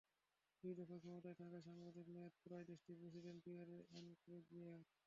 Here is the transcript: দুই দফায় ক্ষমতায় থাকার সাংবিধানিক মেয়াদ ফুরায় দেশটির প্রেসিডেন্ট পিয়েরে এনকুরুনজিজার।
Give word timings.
দুই 0.63 0.73
দফায় 0.77 1.01
ক্ষমতায় 1.01 1.37
থাকার 1.39 1.61
সাংবিধানিক 1.61 2.07
মেয়াদ 2.09 2.33
ফুরায় 2.39 2.65
দেশটির 2.69 2.99
প্রেসিডেন্ট 3.01 3.39
পিয়েরে 3.45 3.77
এনকুরুনজিজার। 3.97 4.81